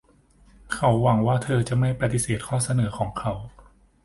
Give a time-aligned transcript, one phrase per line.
[0.73, 3.33] เขาหวังว่าเธอจะไม่ปฏิเสธข้อเสนอของเขา